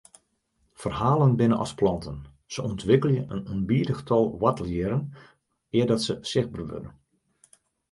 [0.83, 2.17] Ferhalen binne as planten,
[2.53, 5.05] se ûntwikkelje in ûnbidich tal woartelhierren
[5.77, 6.89] eardat se sichtber wurde.